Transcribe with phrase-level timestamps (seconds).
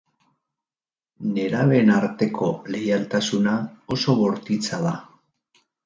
[1.35, 3.57] Nerabeen arteko leialtasuna
[3.97, 5.01] oso bortitza da.